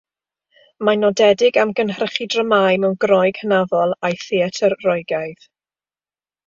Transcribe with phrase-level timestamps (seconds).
[0.87, 5.51] Mae'n nodedig am gynhyrchu dramâu mewn Groeg Hynafol a'i Theatr Roegaidd.